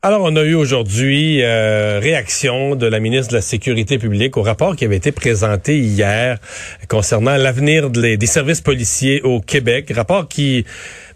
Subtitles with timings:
[0.00, 4.42] Alors, on a eu aujourd'hui euh, réaction de la ministre de la Sécurité publique au
[4.42, 6.38] rapport qui avait été présenté hier
[6.86, 9.90] concernant l'avenir des services policiers au Québec.
[9.92, 10.64] Rapport qui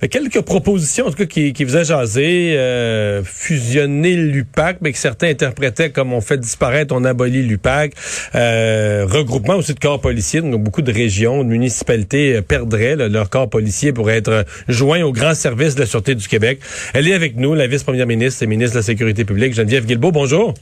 [0.08, 5.28] quelques propositions, en tout cas, qui, qui faisaient jaser, euh, fusionner l'UPAC, mais que certains
[5.28, 7.93] interprétaient comme on fait disparaître, on abolit l'UPAC,
[8.35, 13.49] euh, regroupement aussi de corps policiers, donc beaucoup de régions, de municipalités perdraient leur corps
[13.49, 16.58] policier pour être joints au grand service de la Sûreté du Québec.
[16.94, 20.12] Elle est avec nous, la vice-première ministre et ministre de la Sécurité publique, Geneviève Guilbeault.
[20.12, 20.54] Bonjour.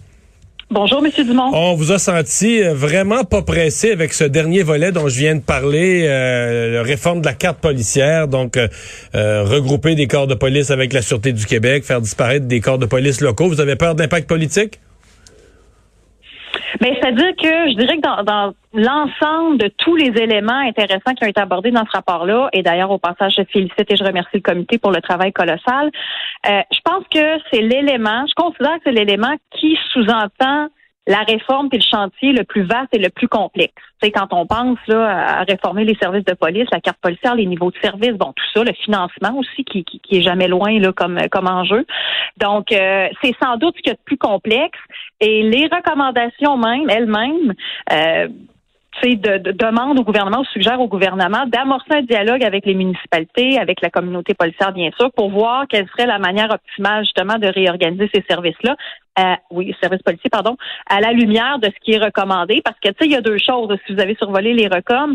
[0.72, 1.50] Bonjour, Monsieur Dumont.
[1.52, 5.34] On vous a senti euh, vraiment pas pressé avec ce dernier volet dont je viens
[5.34, 8.68] de parler, euh, la réforme de la carte policière, donc euh,
[9.14, 12.86] regrouper des corps de police avec la Sûreté du Québec, faire disparaître des corps de
[12.86, 13.48] police locaux.
[13.48, 14.78] Vous avez peur d'impact politique?
[16.80, 21.24] Mais c'est-à-dire que je dirais que dans, dans l'ensemble de tous les éléments intéressants qui
[21.24, 24.36] ont été abordés dans ce rapport-là, et d'ailleurs au passage, je félicite et je remercie
[24.36, 25.90] le comité pour le travail colossal.
[26.48, 30.68] Euh, je pense que c'est l'élément, je considère que c'est l'élément qui sous-entend
[31.06, 33.82] la réforme et le chantier le plus vaste et le plus complexe.
[34.02, 37.46] C'est quand on pense là, à réformer les services de police, la carte policière, les
[37.46, 40.92] niveaux de service, bon tout ça, le financement aussi qui, qui, est jamais loin là
[40.92, 41.86] comme comme enjeu.
[42.36, 44.78] Donc euh, c'est sans doute ce qui est le plus complexe
[45.20, 47.54] et les recommandations même elles-mêmes.
[47.92, 48.28] Euh,
[49.02, 53.80] de, de, au gouvernement, ou suggère au gouvernement d'amorcer un dialogue avec les municipalités, avec
[53.80, 58.10] la communauté policière, bien sûr, pour voir quelle serait la manière optimale, justement, de réorganiser
[58.12, 58.76] ces services-là.
[59.50, 60.56] Oui, services policiers, pardon,
[60.88, 62.62] à la lumière de ce qui est recommandé.
[62.64, 63.68] Parce que, tu sais, il y a deux choses.
[63.86, 65.14] Si vous avez survolé les recoms,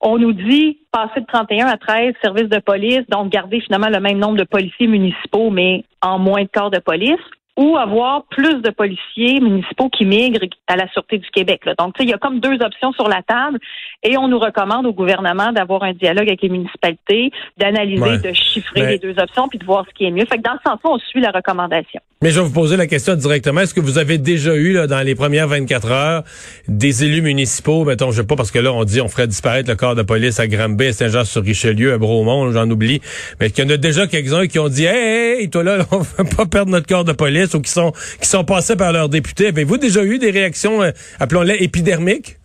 [0.00, 4.00] on nous dit passer de 31 à 13 services de police, donc garder finalement le
[4.00, 7.20] même nombre de policiers municipaux, mais en moins de corps de police
[7.56, 11.60] ou avoir plus de policiers municipaux qui migrent à la Sûreté du Québec.
[11.66, 11.74] Là.
[11.78, 13.58] Donc, il y a comme deux options sur la table
[14.02, 18.86] et on nous recommande au gouvernement d'avoir un dialogue avec les municipalités, d'analyser, de chiffrer
[18.86, 20.24] les deux options puis de voir ce qui est mieux.
[20.24, 22.00] Fait que dans ce sens-là, on suit la recommandation.
[22.22, 23.62] Mais je vais vous poser la question directement.
[23.62, 26.22] Est-ce que vous avez déjà eu, là, dans les premières 24 heures,
[26.68, 29.68] des élus municipaux, mettons, je sais pas, parce que là, on dit on ferait disparaître
[29.68, 33.00] le corps de police à Granby, à Saint-Jean-sur-Richelieu, à Bromont, j'en oublie.
[33.40, 35.98] Mais qu'il y en a déjà quelques-uns qui ont dit, hey, hey, toi là, on
[35.98, 37.41] veut pas perdre notre corps de police?
[37.54, 39.48] Ou qui sont qui sont passés par leurs députés.
[39.48, 42.36] Avez-vous déjà eu des réactions, euh, appelons-les épidermiques?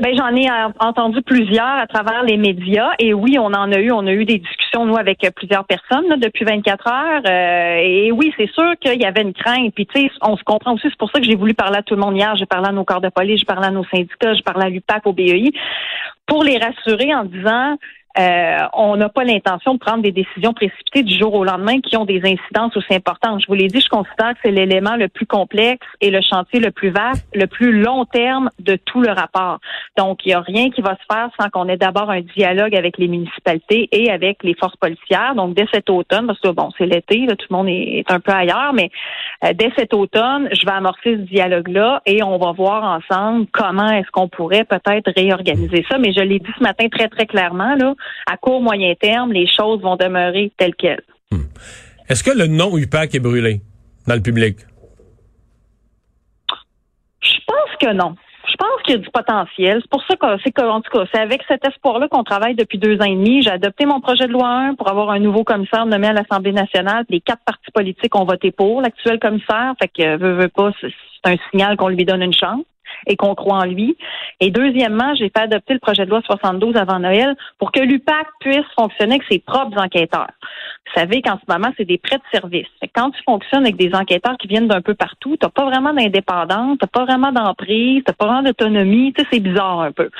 [0.00, 3.78] ben, j'en ai euh, entendu plusieurs à travers les médias et oui, on en a
[3.78, 8.10] eu, on a eu des discussions nous avec euh, plusieurs personnes depuis 24 heures et
[8.12, 9.72] oui, c'est sûr qu'il y avait une crainte.
[9.74, 10.88] Puis tu sais, on se comprend aussi.
[10.88, 12.34] C'est pour ça que j'ai voulu parler à tout le monde hier.
[12.36, 14.68] J'ai parlé à nos corps de police, j'ai parlé à nos syndicats, j'ai parlé à
[14.70, 15.52] l'UPAC, au BEI,
[16.26, 17.76] pour les rassurer en disant
[18.18, 21.96] euh, on n'a pas l'intention de prendre des décisions précipitées du jour au lendemain qui
[21.96, 23.42] ont des incidences aussi importantes.
[23.42, 26.60] Je vous l'ai dit, je considère que c'est l'élément le plus complexe et le chantier
[26.60, 29.58] le plus vaste, le plus long terme de tout le rapport.
[29.98, 32.74] Donc, il n'y a rien qui va se faire sans qu'on ait d'abord un dialogue
[32.74, 35.34] avec les municipalités et avec les forces policières.
[35.34, 38.32] Donc, dès cet automne, parce que bon, c'est l'été, tout le monde est, un peu
[38.32, 38.90] ailleurs, mais
[39.44, 43.90] euh, dès cet automne, je vais amorcer ce dialogue-là et on va voir ensemble comment
[43.90, 45.98] est-ce qu'on pourrait peut-être réorganiser ça.
[45.98, 47.94] Mais je l'ai dit ce matin très, très clairement, là,
[48.26, 51.02] à court, moyen terme, les choses vont demeurer telles quelles.
[51.30, 51.44] Hmm.
[52.08, 53.60] Est-ce que le nom UPAC est brûlé
[54.06, 54.58] dans le public?
[57.20, 58.14] Je pense que non.
[58.48, 59.80] Je pense qu'il y a du potentiel.
[59.82, 62.78] C'est pour ça que c'est en tout cas, c'est avec cet espoir-là qu'on travaille depuis
[62.78, 63.42] deux ans et demi.
[63.42, 66.52] J'ai adopté mon projet de loi 1 pour avoir un nouveau commissaire nommé à l'Assemblée
[66.52, 67.04] nationale.
[67.08, 69.74] Les quatre partis politiques ont voté pour l'actuel commissaire.
[69.80, 70.92] Fait que veut, veut pas, c'est
[71.24, 72.62] un signal qu'on lui donne une chance
[73.06, 73.96] et qu'on croit en lui.
[74.40, 78.26] Et deuxièmement, j'ai fait adopter le projet de loi 72 avant Noël pour que l'UPAC
[78.40, 80.30] puisse fonctionner avec ses propres enquêteurs.
[80.86, 82.68] Vous savez qu'en ce moment, c'est des prêts de service.
[82.94, 86.78] Quand tu fonctionnes avec des enquêteurs qui viennent d'un peu partout, t'as pas vraiment d'indépendance,
[86.78, 89.12] t'as pas vraiment d'emprise, t'as pas vraiment d'autonomie.
[89.12, 90.10] Tu sais, c'est bizarre un peu.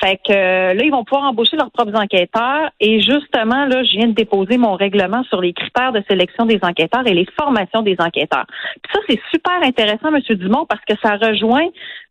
[0.00, 2.70] Fait que euh, là, ils vont pouvoir embaucher leurs propres enquêteurs.
[2.80, 6.58] Et justement, là, je viens de déposer mon règlement sur les critères de sélection des
[6.62, 8.46] enquêteurs et les formations des enquêteurs.
[8.82, 11.66] Puis ça, c'est super intéressant, Monsieur Dumont, parce que ça rejoint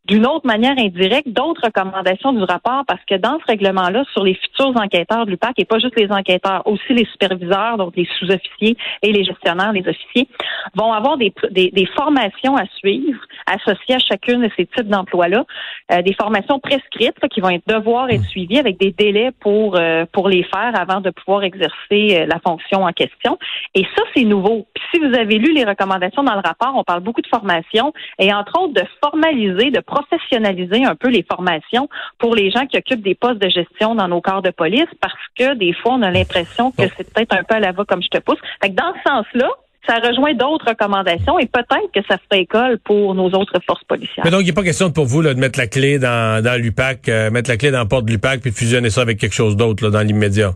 [0.09, 4.33] d'une autre manière indirecte d'autres recommandations du rapport parce que dans ce règlement-là, sur les
[4.33, 8.75] futurs enquêteurs de l'UPAC, et pas juste les enquêteurs, aussi les superviseurs, donc les sous-officiers
[9.03, 10.27] et les gestionnaires, les officiers,
[10.73, 15.45] vont avoir des, des, formations à suivre associées à chacune de ces types d'emplois-là,
[15.91, 20.05] euh, des formations prescrites qui vont être devoir être suivies avec des délais pour, euh,
[20.11, 23.37] pour les faire avant de pouvoir exercer euh, la fonction en question.
[23.75, 24.65] Et ça, c'est nouveau.
[24.73, 27.93] Puis si vous avez lu les recommandations dans le rapport, on parle beaucoup de formation
[28.17, 32.77] et entre autres de formaliser, de professionnaliser un peu les formations pour les gens qui
[32.77, 36.01] occupent des postes de gestion dans nos corps de police parce que des fois, on
[36.01, 38.39] a l'impression que c'est peut-être un peu à la va comme je te pousse.
[38.61, 39.49] Fait que dans ce sens-là,
[39.87, 44.23] ça rejoint d'autres recommandations et peut-être que ça ferait école pour nos autres forces policières.
[44.23, 46.61] Mais donc, il n'est pas question pour vous là, de mettre la clé dans, dans
[46.61, 49.17] l'UPAC, euh, mettre la clé dans la porte de l'UPAC puis de fusionner ça avec
[49.17, 50.51] quelque chose d'autre dans l'immédiat?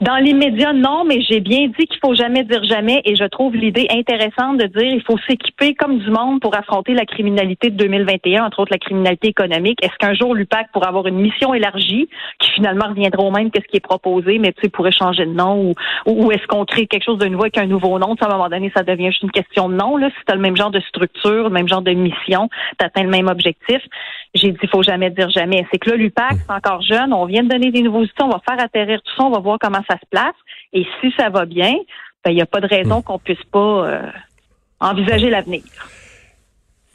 [0.00, 3.54] Dans l'immédiat, non, mais j'ai bien dit qu'il faut jamais dire jamais et je trouve
[3.54, 7.76] l'idée intéressante de dire il faut s'équiper comme du monde pour affronter la criminalité de
[7.76, 9.78] 2021, entre autres la criminalité économique.
[9.84, 12.08] Est-ce qu'un jour l'UPAC pourrait avoir une mission élargie
[12.38, 15.26] qui finalement reviendra au même que ce qui est proposé, mais tu sais, pourrait changer
[15.26, 15.74] de nom ou,
[16.06, 18.14] ou est-ce qu'on crée quelque chose de nouveau avec un nouveau nom?
[18.18, 19.98] à un moment donné, ça devient juste une question de nom.
[19.98, 20.08] Là.
[20.08, 22.48] Si tu as le même genre de structure, le même genre de mission,
[22.78, 23.82] tu atteins le même objectif.
[24.32, 25.66] J'ai dit il faut jamais dire jamais.
[25.70, 28.28] C'est que là, l'UPAC, c'est encore jeune, on vient de donner des nouveaux outils, on
[28.28, 30.34] va faire atterrir tout ça, on va voir comment ça se place.
[30.72, 31.74] Et si ça va bien,
[32.24, 33.02] ben, il n'y a pas de raison hmm.
[33.02, 34.10] qu'on puisse pas euh,
[34.80, 35.62] envisager l'avenir.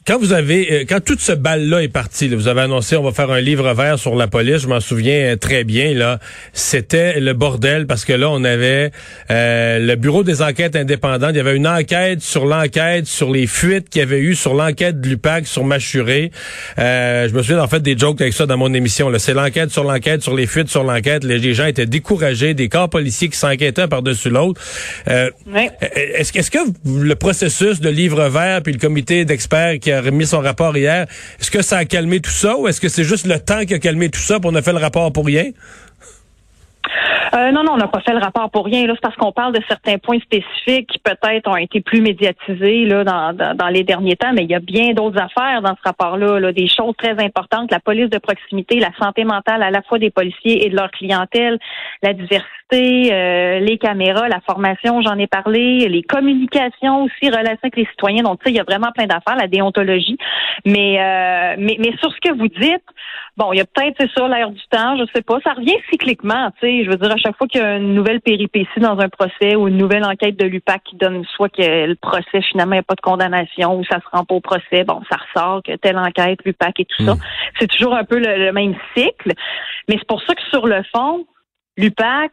[0.06, 3.10] Quand vous avez, euh, quand toute ce bal-là est parti, vous avez annoncé on va
[3.10, 4.58] faire un livre vert sur la police.
[4.58, 5.94] Je m'en souviens euh, très bien.
[5.94, 6.20] Là,
[6.52, 8.92] c'était le bordel parce que là on avait
[9.32, 11.30] euh, le bureau des enquêtes indépendantes.
[11.32, 14.54] Il y avait une enquête sur l'enquête sur les fuites qu'il y avait eu sur
[14.54, 16.30] l'enquête de l'UPAC sur Machuré.
[16.78, 19.10] je me souviens en fait des jokes avec ça dans mon émission.
[19.18, 21.24] C'est l'enquête sur l'enquête sur les fuites sur l'enquête.
[21.24, 24.60] Les gens étaient découragés, des corps policiers qui s'enquêtaient par-dessus l'autre.
[25.08, 30.26] Est-ce est-ce que le processus de livre vert puis le comité d'experts qui a remis
[30.26, 31.06] son rapport hier.
[31.40, 33.74] Est-ce que ça a calmé tout ça ou est-ce que c'est juste le temps qui
[33.74, 35.50] a calmé tout ça pour on a fait le rapport pour rien?
[37.34, 38.84] Euh, non, non, on n'a pas fait le rapport pour rien.
[38.86, 43.04] C'est parce qu'on parle de certains points spécifiques qui peut-être ont été plus médiatisés là
[43.04, 46.40] dans, dans, les derniers temps, mais il y a bien d'autres affaires dans ce rapport-là,
[46.40, 49.98] là, des choses très importantes, la police de proximité, la santé mentale à la fois
[49.98, 51.58] des policiers et de leur clientèle,
[52.02, 57.76] la diversité, euh, les caméras, la formation, j'en ai parlé, les communications aussi, relations avec
[57.76, 58.22] les citoyens.
[58.22, 60.18] Donc, tu sais, il y a vraiment plein d'affaires, la déontologie.
[60.64, 62.84] Mais, euh, mais, mais sur ce que vous dites,
[63.36, 65.38] bon, il y a peut-être, c'est ça, l'air du temps, je sais pas.
[65.44, 66.84] Ça revient cycliquement, tu sais.
[66.84, 69.56] Je veux dire, à chaque fois qu'il y a une nouvelle péripétie dans un procès
[69.56, 72.80] ou une nouvelle enquête de l'UPAC qui donne soit que le procès, finalement, il n'y
[72.80, 75.76] a pas de condamnation ou ça se rend pas au procès, bon, ça ressort que
[75.76, 77.14] telle enquête, l'UPAC et tout ça.
[77.14, 77.20] Hmm.
[77.58, 79.32] C'est toujours un peu le même cycle.
[79.88, 81.26] Mais c'est pour ça que sur le fond,
[81.76, 82.32] l'UPAC,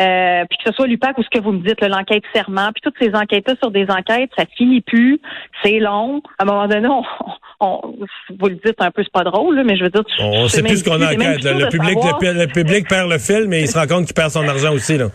[0.00, 2.80] euh, puis que ce soit l'UPAC ou ce que vous me dites, l'enquête serment, puis
[2.82, 5.20] toutes ces enquêtes-là sur des enquêtes, ça finit plus,
[5.62, 6.22] c'est long.
[6.38, 7.02] À un moment donné, on,
[8.38, 10.02] vous le dites un peu, c'est pas drôle, mais je veux dire...
[10.20, 11.44] On sait plus ce qu'on enquête.
[11.44, 14.46] Le public, le, public perd le fil, mais il se rend compte qu'il perd son
[14.48, 14.96] argent aussi.
[14.96, 15.08] Là.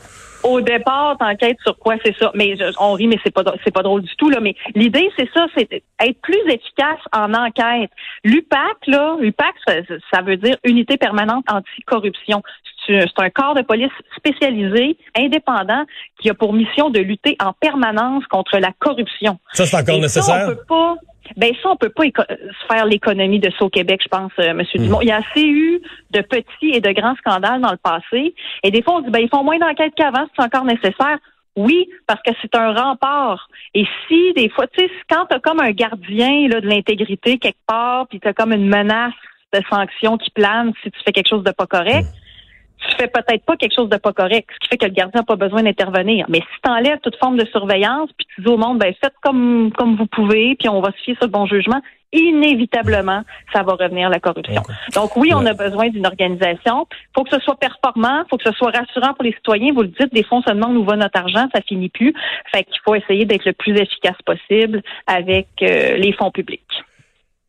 [0.46, 2.32] Au départ, t'enquêtes sur quoi, c'est ça.
[2.36, 4.40] Mais on rit, mais c'est pas c'est pas drôle du tout là.
[4.40, 7.90] Mais l'idée, c'est ça, c'est être plus efficace en enquête.
[8.24, 12.44] L'UPAC, là, l'UPAC, ça, veut dire Unité permanente anticorruption
[12.88, 15.86] c'est un corps de police spécialisé, indépendant,
[16.20, 19.40] qui a pour mission de lutter en permanence contre la corruption.
[19.54, 20.24] Ça, c'est encore nécessaire?
[20.24, 20.96] Ça, on peut pas,
[21.38, 22.04] ben ça, on peut pas
[22.68, 24.84] faire l'économie de ça au Québec, je pense, euh, Monsieur hmm.
[24.84, 25.02] Dumont.
[25.02, 28.34] Il y a assez eu de petits et de grands scandales dans le passé.
[28.64, 31.18] Et des fois, on dit, ben, ils font moins d'enquêtes qu'avant, c'est encore nécessaire.
[31.56, 33.48] Oui, parce que c'est un rempart.
[33.74, 37.38] Et si des fois, tu sais, quand tu as comme un gardien là, de l'intégrité
[37.38, 39.14] quelque part, puis tu as comme une menace
[39.54, 42.25] de sanction qui plane si tu fais quelque chose de pas correct, hmm
[42.90, 45.22] tu fais peut-être pas quelque chose de pas correct, ce qui fait que le gardien
[45.22, 46.26] n'a pas besoin d'intervenir.
[46.30, 49.16] Mais si tu enlèves toute forme de surveillance, puis tu dis au monde, ben faites
[49.22, 51.82] comme comme vous pouvez, puis on va se fier sur le bon jugement,
[52.16, 53.24] inévitablement,
[53.54, 54.64] ça va revenir la corruption.
[54.94, 56.88] Donc oui, on a besoin d'une organisation.
[56.92, 59.74] Il faut que ce soit performant, il faut que ce soit rassurant pour les citoyens.
[59.74, 62.14] Vous le dites, des fonds se demandent où va notre argent, ça finit plus.
[62.54, 66.62] Fait qu'il faut essayer d'être le plus efficace possible avec euh, les fonds publics.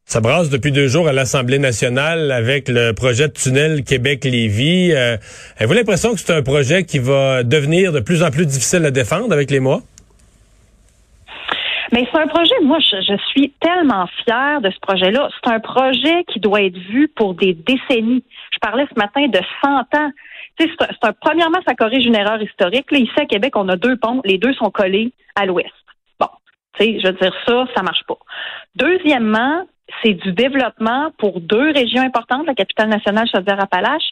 [0.08, 4.92] Ça brasse depuis deux jours à l'Assemblée nationale avec le projet de tunnel Québec-Lévis.
[4.92, 5.16] Euh,
[5.58, 8.92] avez-vous l'impression que c'est un projet qui va devenir de plus en plus difficile à
[8.92, 9.80] défendre avec les mois?
[11.90, 15.28] Mais c'est un projet, moi, je, suis tellement fière de ce projet-là.
[15.42, 18.22] C'est un projet qui doit être vu pour des décennies.
[18.52, 20.10] Je parlais ce matin de 100 ans.
[20.56, 20.70] C'est
[21.02, 22.92] un, premièrement, ça corrige une erreur historique.
[22.92, 24.20] Là, ici à Québec, on a deux ponts.
[24.24, 25.66] Les deux sont collés à l'ouest.
[26.20, 26.28] Bon,
[26.78, 28.18] tu sais, je veux dire ça, ça marche pas.
[28.76, 29.66] Deuxièmement,
[30.06, 34.10] c'est du développement pour deux régions importantes, la capitale nationale Chaudière-Appalaches,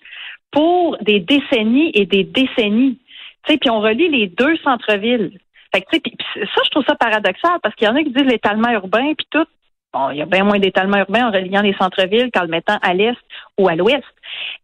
[0.50, 2.98] pour des décennies et des décennies.
[3.46, 5.38] Tu puis on relie les deux centres-villes.
[5.72, 9.26] Ça, je trouve ça paradoxal parce qu'il y en a qui disent l'étalement urbain, puis
[9.30, 9.44] tout.
[9.92, 12.78] Bon, il y a bien moins d'étalement urbain en reliant les centres-villes qu'en le mettant
[12.82, 13.16] à l'est
[13.58, 14.02] ou à l'ouest.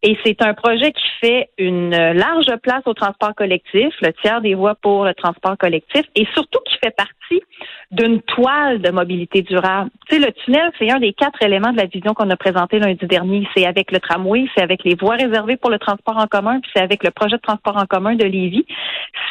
[0.02, 4.54] Et c'est un projet qui fait une large place au transport collectif, le tiers des
[4.54, 7.42] voies pour le transport collectif, et surtout qui fait partie
[7.90, 9.90] d'une toile de mobilité durable.
[10.08, 12.78] Tu sais, le tunnel, c'est un des quatre éléments de la vision qu'on a présenté
[12.78, 13.46] lundi dernier.
[13.54, 16.70] C'est avec le tramway, c'est avec les voies réservées pour le transport en commun, puis
[16.74, 18.64] c'est avec le projet de transport en commun de Lévis.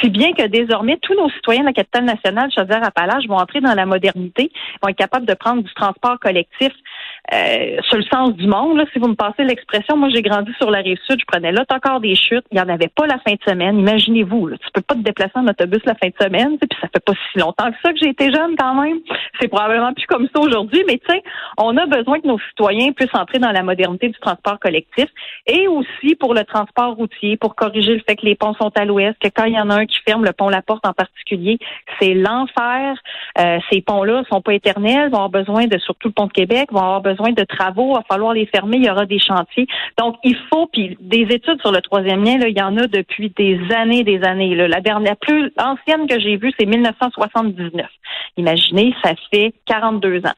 [0.02, 3.74] Si bien que désormais, tous nos citoyens de la capitale nationale, Chaudière-Appalaches, vont entrer dans
[3.74, 4.52] la modernité,
[4.82, 6.72] vont être capables de prendre du transport collectif
[7.34, 8.78] euh, sur le sens du monde.
[8.78, 11.52] Là, si vous me passez l'expression, moi j'ai grandi sur la rive sud, je prenais
[11.70, 13.80] encore des chutes, il n'y en avait pas la fin de semaine.
[13.80, 16.88] Imaginez-vous, là, tu peux pas te déplacer en autobus la fin de semaine, puis ça
[16.88, 19.00] fait pas si longtemps que ça que j'ai été jeune quand même.
[19.40, 21.24] C'est probablement plus comme ça aujourd'hui, mais tu sais,
[21.58, 25.06] on a besoin que nos citoyens puissent entrer dans la modernité du transport collectif
[25.48, 28.86] et aussi pour le transport routier, pour corriger le fait que les ponts sont à
[28.86, 30.94] l'ouest, que quand il y en a un qui ferme le pont La Porte en
[30.94, 31.58] particulier,
[32.00, 32.96] c'est l'enfer.
[33.38, 36.70] Euh, ces ponts-là sont pas éternels, vont avoir besoin de surtout le pont de Québec,
[36.72, 39.68] vont avoir besoin de travaux, il va falloir les fermer, il y aura des chantiers.
[39.98, 42.88] Donc, il faut, puis des études sur le troisième lien, là, il y en a
[42.88, 44.56] depuis des années, des années.
[44.56, 47.86] La dernière, plus ancienne que j'ai vue, c'est 1979.
[48.38, 50.34] Imaginez, ça fait 42 ans.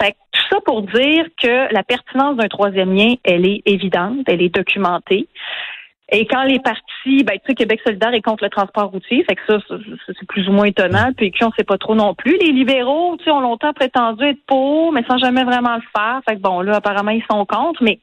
[0.00, 4.18] Fait que tout ça pour dire que la pertinence d'un troisième lien, elle est évidente,
[4.26, 5.28] elle est documentée.
[6.10, 9.36] Et quand les partis, ben, tu sais, Québec solidaire est contre le transport routier, fait
[9.36, 9.58] que ça,
[10.06, 11.10] c'est plus ou moins étonnant.
[11.16, 12.38] Puis qui on sait pas trop non plus.
[12.38, 16.20] Les libéraux, tu sais, ont longtemps prétendu être pour, mais sans jamais vraiment le faire.
[16.26, 17.98] Fait que bon, là, apparemment, ils sont contre, mais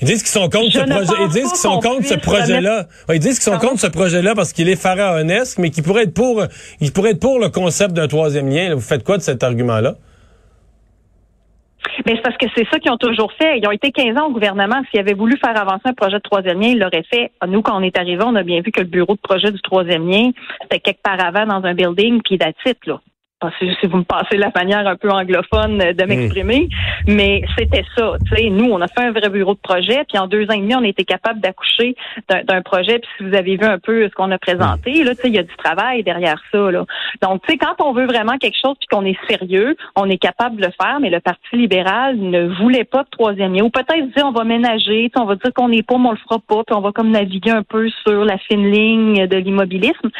[0.00, 1.22] ils disent qu'ils sont contre ce projet.
[1.22, 2.86] Ils disent qu'ils sont contre ce projet-là.
[3.10, 6.14] ils disent qu'ils sont contre ce projet-là parce qu'il est pharaonesque, mais qu'il pourrait être
[6.14, 6.42] pour,
[6.80, 8.74] il pourrait être pour le concept d'un troisième lien.
[8.74, 9.94] Vous faites quoi de cet argument-là?
[12.06, 13.58] Mais c'est parce que c'est ça qu'ils ont toujours fait.
[13.58, 14.82] Ils ont été 15 ans au gouvernement.
[14.90, 17.32] S'ils avaient voulu faire avancer un projet de troisième lien, ils l'auraient fait.
[17.46, 19.60] Nous, quand on est arrivé, on a bien vu que le bureau de projet du
[19.62, 20.30] troisième lien,
[20.62, 23.00] c'était quelque part avant dans un building, puis d'attitude, là
[23.58, 26.08] si vous me passez la manière un peu anglophone de hmm.
[26.08, 26.68] m'exprimer,
[27.06, 28.16] mais c'était ça.
[28.32, 30.60] sais, Nous, on a fait un vrai bureau de projet, puis en deux ans et
[30.60, 31.94] demi, on a été capable d'accoucher
[32.28, 32.98] d'un projet.
[32.98, 35.42] Puis si vous avez vu un peu ce qu'on a présenté, là, il y a
[35.42, 36.70] du travail derrière ça.
[36.70, 36.84] Là.
[37.22, 40.18] Donc, tu sais, quand on veut vraiment quelque chose puis qu'on est sérieux, on est
[40.18, 43.64] capable de le faire, mais le Parti libéral ne voulait pas de troisième lien.
[43.64, 46.18] Ou peut-être dire on va ménager, on va dire qu'on n'est pas, mais on le
[46.18, 50.10] fera pas, puis on va comme naviguer un peu sur la fine ligne de l'immobilisme.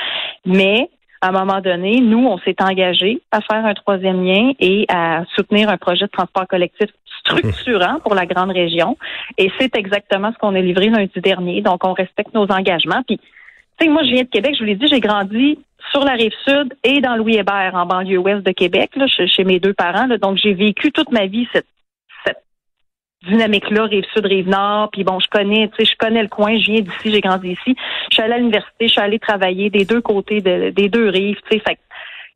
[0.46, 0.88] Mais
[1.24, 5.24] à un moment donné, nous, on s'est engagé à faire un troisième lien et à
[5.34, 6.90] soutenir un projet de transport collectif
[7.20, 8.98] structurant pour la grande région.
[9.38, 11.62] Et c'est exactement ce qu'on a livré lundi dernier.
[11.62, 13.02] Donc, on respecte nos engagements.
[13.06, 13.24] Puis, tu
[13.80, 15.58] sais, moi, je viens de Québec, je vous l'ai dit, j'ai grandi
[15.92, 18.90] sur la rive sud et dans Louis Hébert, en banlieue ouest de Québec,
[19.26, 20.08] chez mes deux parents.
[20.20, 21.66] donc, j'ai vécu toute ma vie cette
[23.28, 24.90] dynamique-là, rive sud, rive nord.
[24.92, 26.58] Puis bon, je connais, tu sais, je connais le coin.
[26.58, 27.76] Je viens d'ici, j'ai grandi ici.
[28.10, 31.38] Je suis allée à l'université, je suis allée travailler des deux côtés des deux rives.
[31.50, 31.78] Tu sais, fait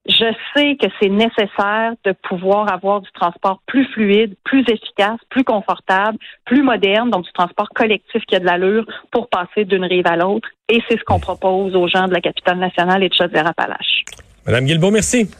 [0.08, 5.44] je sais que c'est nécessaire de pouvoir avoir du transport plus fluide, plus efficace, plus
[5.44, 6.16] confortable,
[6.46, 10.16] plus moderne, donc du transport collectif qui a de l'allure pour passer d'une rive à
[10.16, 10.48] l'autre.
[10.70, 14.04] Et c'est ce qu'on propose aux gens de la capitale nationale et de Chaudière-Appalaches.
[14.46, 15.30] Madame Guilbeault, merci.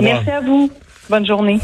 [0.00, 0.70] Merci à vous.
[1.10, 1.58] Bonne journée.